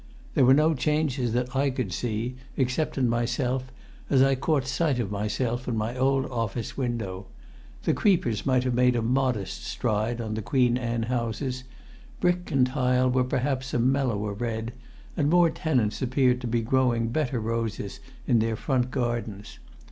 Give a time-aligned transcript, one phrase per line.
[0.33, 3.71] There were no changes that I could see, except in myself
[4.09, 7.27] as I caught sight of myself in my old office window.
[7.83, 11.65] The creepers might have made a modest stride on the Queen Anne houses;
[12.19, 14.73] brick and tile were perhaps a mellower red;
[15.15, 19.59] and more tenants appeared to be growing better roses in their front gardens.